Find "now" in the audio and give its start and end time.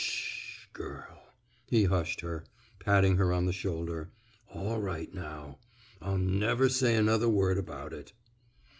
5.13-5.59